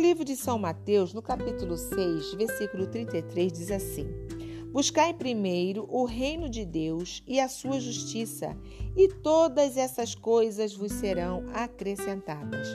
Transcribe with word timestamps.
livro 0.00 0.24
de 0.24 0.34
São 0.34 0.58
Mateus, 0.58 1.12
no 1.12 1.20
capítulo 1.20 1.76
6, 1.76 2.32
versículo 2.34 2.86
33, 2.86 3.52
diz 3.52 3.70
assim: 3.70 4.08
Buscai 4.72 5.12
primeiro 5.12 5.86
o 5.90 6.04
reino 6.06 6.48
de 6.48 6.64
Deus 6.64 7.22
e 7.26 7.38
a 7.38 7.48
sua 7.48 7.78
justiça, 7.78 8.56
e 8.96 9.08
todas 9.08 9.76
essas 9.76 10.14
coisas 10.14 10.74
vos 10.74 10.92
serão 10.92 11.44
acrescentadas. 11.52 12.68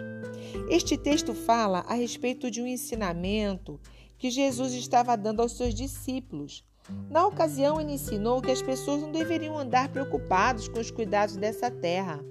Este 0.69 0.97
texto 0.97 1.33
fala 1.33 1.79
a 1.87 1.95
respeito 1.95 2.51
de 2.51 2.61
um 2.61 2.67
ensinamento 2.67 3.79
que 4.19 4.29
Jesus 4.29 4.73
estava 4.73 5.17
dando 5.17 5.41
aos 5.41 5.57
seus 5.57 5.73
discípulos. 5.73 6.63
Na 7.09 7.25
ocasião, 7.25 7.81
ele 7.81 7.93
ensinou 7.93 8.39
que 8.39 8.51
as 8.51 8.61
pessoas 8.61 9.01
não 9.01 9.11
deveriam 9.11 9.57
andar 9.57 9.89
preocupados 9.89 10.67
com 10.67 10.79
os 10.79 10.91
cuidados 10.91 11.35
dessa 11.35 11.71
terra. 11.71 12.23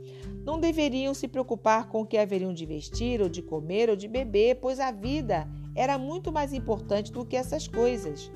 Não 0.45 0.61
deveriam 0.61 1.15
se 1.15 1.27
preocupar 1.27 1.89
com 1.89 2.03
o 2.03 2.07
que 2.07 2.19
haveriam 2.19 2.53
de 2.53 2.67
vestir, 2.67 3.21
ou 3.21 3.29
de 3.29 3.41
comer, 3.41 3.89
ou 3.89 3.97
de 3.97 4.07
beber, 4.07 4.57
pois 4.57 4.79
a 4.79 4.93
vida 4.93 5.49
era 5.75 5.97
muito 5.97 6.31
mais 6.31 6.53
importante 6.53 7.11
do 7.11 7.25
que 7.25 7.37
essas 7.37 7.67
coisas. 7.67 8.31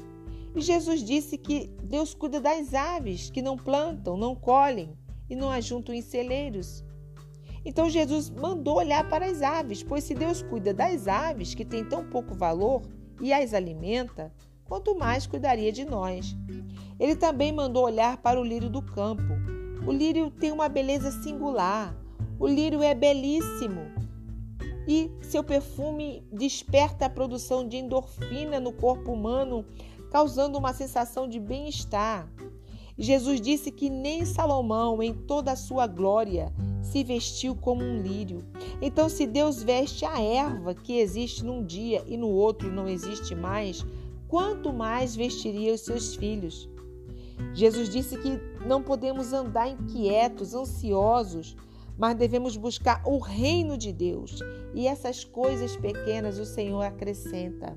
E 0.57 0.61
Jesus 0.61 1.05
disse 1.05 1.37
que 1.37 1.71
Deus 1.83 2.15
cuida 2.15 2.41
das 2.41 2.73
aves 2.73 3.31
que 3.31 3.43
não 3.43 3.57
plantam, 3.57 4.17
não 4.17 4.34
colhem 4.34 4.97
e 5.29 5.37
não 5.37 5.51
ajuntam 5.51 5.95
em 5.95 6.01
celeiros. 6.01 6.83
Então 7.65 7.91
Jesus 7.91 8.31
mandou 8.31 8.77
olhar 8.77 9.06
para 9.09 9.27
as 9.27 9.43
aves, 9.43 9.83
pois 9.83 10.05
se 10.05 10.15
Deus 10.15 10.41
cuida 10.41 10.73
das 10.73 11.06
aves 11.06 11.55
que 11.55 11.65
têm 11.65 11.84
tão 11.84 12.09
pouco 12.09 12.34
valor 12.34 12.83
e 13.20 13.33
as 13.33 13.53
alimenta, 13.53 14.33
quanto 14.65 14.97
mais 14.97 15.27
cuidaria 15.27 15.70
de 15.70 15.84
nós. 15.84 16.34
Ele 16.98 17.15
também 17.15 17.53
mandou 17.53 17.84
olhar 17.84 18.17
para 18.19 18.41
o 18.41 18.45
lírio 18.45 18.70
do 18.70 18.81
campo. 18.81 19.58
O 19.88 19.91
lírio 19.91 20.30
tem 20.30 20.52
uma 20.52 20.69
beleza 20.69 21.10
singular. 21.10 21.97
O 22.39 22.47
lírio 22.47 22.83
é 22.83 22.94
belíssimo. 22.94 23.81
E 24.86 25.11
seu 25.22 25.42
perfume 25.42 26.22
desperta 26.31 27.06
a 27.06 27.11
produção 27.11 27.67
de 27.67 27.78
endorfina 27.78 28.61
no 28.61 28.70
corpo 28.70 29.11
humano, 29.11 29.64
causando 30.11 30.59
uma 30.59 30.75
sensação 30.75 31.27
de 31.27 31.41
bem-estar. 31.41 32.31
Jesus 32.98 33.41
disse 33.41 33.70
que 33.70 33.89
nem 33.89 34.27
Salomão, 34.27 35.03
em 35.03 35.14
toda 35.14 35.53
a 35.53 35.56
sua 35.56 35.86
glória, 35.86 36.53
se 36.83 37.03
vestiu 37.03 37.56
como 37.56 37.83
um 37.83 38.03
lírio. 38.03 38.44
Então, 38.83 39.09
se 39.09 39.27
Deus 39.27 39.62
veste 39.62 40.05
a 40.05 40.20
erva 40.20 40.75
que 40.75 40.98
existe 40.98 41.42
num 41.42 41.64
dia 41.64 42.05
e 42.06 42.14
no 42.19 42.28
outro 42.28 42.70
não 42.70 42.86
existe 42.86 43.34
mais, 43.34 43.86
quanto 44.28 44.70
mais 44.70 45.16
vestiria 45.16 45.72
os 45.72 45.81
seus 45.81 46.14
filhos? 46.14 46.69
Jesus 47.55 47.89
disse 47.89 48.17
que 48.17 48.41
não 48.67 48.83
podemos 48.83 49.33
andar 49.33 49.69
inquietos, 49.69 50.55
ansiosos, 50.55 51.56
mas 51.97 52.14
devemos 52.14 52.56
buscar 52.56 53.03
o 53.05 53.19
reino 53.19 53.77
de 53.77 53.92
Deus. 53.92 54.41
E 54.75 54.86
essas 54.86 55.25
coisas 55.25 55.77
pequenas 55.77 56.39
o 56.39 56.44
Senhor 56.44 56.83
acrescenta. 56.83 57.77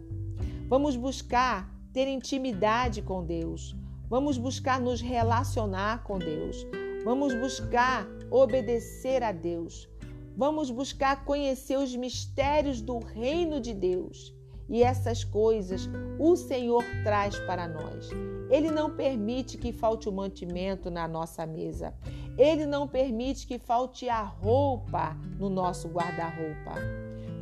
Vamos 0.68 0.96
buscar 0.96 1.70
ter 1.92 2.08
intimidade 2.08 3.02
com 3.02 3.26
Deus. 3.26 3.76
Vamos 4.10 4.38
buscar 4.38 4.80
nos 4.80 5.02
relacionar 5.02 6.04
com 6.04 6.20
Deus. 6.20 6.66
Vamos 7.04 7.34
buscar 7.34 8.08
obedecer 8.30 9.24
a 9.24 9.32
Deus. 9.32 9.90
Vamos 10.38 10.70
buscar 10.70 11.26
conhecer 11.26 11.78
os 11.78 11.96
mistérios 11.96 12.82
do 12.82 13.00
reino 13.00 13.60
de 13.60 13.74
Deus. 13.74 14.34
E 14.72 14.82
essas 14.82 15.26
coisas 15.26 15.90
o 16.18 16.36
Senhor 16.38 16.82
traz 17.04 17.38
para 17.40 17.68
nós. 17.68 18.10
Ele 18.50 18.72
não 18.72 18.90
permite 18.96 19.58
que 19.58 19.74
falte 19.74 20.08
o 20.08 20.14
mantimento 20.14 20.90
na 20.90 21.10
nossa 21.10 21.46
mesa. 21.46 21.94
Ele 22.38 22.66
não 22.66 22.88
permite 22.88 23.46
que 23.46 23.60
falte 23.60 24.08
a 24.08 24.24
roupa 24.24 25.18
no 25.38 25.50
nosso 25.50 25.90
guarda-roupa. 25.90 26.76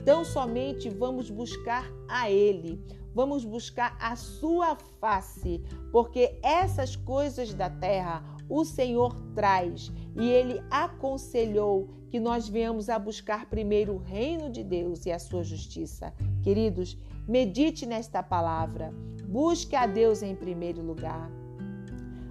Então 0.02 0.26
somente 0.26 0.90
vamos 0.90 1.30
buscar 1.30 1.86
a 2.08 2.32
Ele, 2.32 2.84
vamos 3.14 3.46
buscar 3.46 3.96
a 4.02 4.16
Sua 4.16 4.76
face, 5.00 5.64
porque 5.92 6.40
essas 6.42 6.96
coisas 6.96 7.54
da 7.54 7.70
terra 7.70 8.24
o 8.50 8.66
Senhor 8.66 9.14
traz 9.36 9.92
e 10.16 10.28
Ele 10.28 10.64
aconselhou 10.72 11.90
que 12.10 12.20
nós 12.20 12.50
venhamos 12.50 12.90
a 12.90 12.98
buscar 12.98 13.46
primeiro 13.48 13.94
o 13.94 13.98
reino 14.00 14.50
de 14.50 14.64
Deus 14.64 15.06
e 15.06 15.12
a 15.12 15.20
Sua 15.20 15.44
justiça. 15.44 16.12
Queridos, 16.42 16.98
medite 17.28 17.86
nesta 17.86 18.24
palavra, 18.24 18.94
busque 19.28 19.76
a 19.76 19.86
Deus 19.86 20.24
em 20.24 20.36
primeiro 20.36 20.82
lugar. 20.82 21.30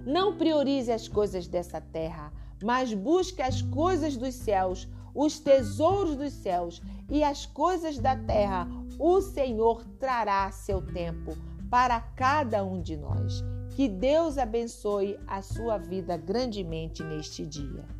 Não 0.05 0.35
priorize 0.35 0.91
as 0.91 1.07
coisas 1.07 1.47
dessa 1.47 1.79
terra, 1.79 2.33
mas 2.63 2.93
busque 2.93 3.41
as 3.41 3.61
coisas 3.61 4.17
dos 4.17 4.33
céus, 4.35 4.87
os 5.13 5.39
tesouros 5.39 6.15
dos 6.15 6.33
céus 6.33 6.81
e 7.09 7.23
as 7.23 7.45
coisas 7.45 7.99
da 7.99 8.15
terra. 8.15 8.67
O 8.97 9.21
Senhor 9.21 9.85
trará 9.99 10.51
seu 10.51 10.81
tempo 10.81 11.37
para 11.69 11.99
cada 11.99 12.63
um 12.63 12.81
de 12.81 12.97
nós. 12.97 13.43
Que 13.75 13.87
Deus 13.87 14.37
abençoe 14.37 15.17
a 15.27 15.41
sua 15.41 15.77
vida 15.77 16.17
grandemente 16.17 17.03
neste 17.03 17.45
dia. 17.45 17.98